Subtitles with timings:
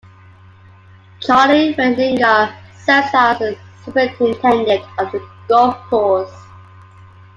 [1.19, 6.33] Charlie Reidlinger serves as the Superintendent of the golf course.